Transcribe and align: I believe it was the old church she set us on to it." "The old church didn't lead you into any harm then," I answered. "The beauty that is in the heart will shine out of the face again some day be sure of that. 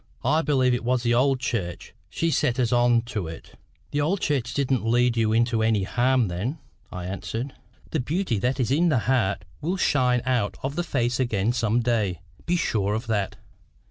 I 0.25 0.41
believe 0.41 0.73
it 0.73 0.83
was 0.83 1.03
the 1.03 1.13
old 1.13 1.39
church 1.39 1.93
she 2.09 2.31
set 2.31 2.57
us 2.59 2.71
on 2.71 3.03
to 3.03 3.27
it." 3.27 3.51
"The 3.91 4.01
old 4.01 4.19
church 4.19 4.55
didn't 4.55 4.83
lead 4.83 5.15
you 5.15 5.31
into 5.31 5.61
any 5.61 5.83
harm 5.83 6.27
then," 6.27 6.57
I 6.91 7.05
answered. 7.05 7.53
"The 7.91 7.99
beauty 7.99 8.39
that 8.39 8.59
is 8.59 8.71
in 8.71 8.89
the 8.89 8.97
heart 9.05 9.45
will 9.61 9.77
shine 9.77 10.23
out 10.25 10.57
of 10.63 10.75
the 10.75 10.81
face 10.83 11.19
again 11.19 11.53
some 11.53 11.81
day 11.81 12.19
be 12.47 12.55
sure 12.55 12.95
of 12.95 13.05
that. 13.05 13.35